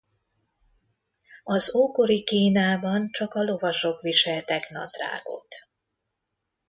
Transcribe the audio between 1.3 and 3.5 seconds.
Az ókori Kínában csak a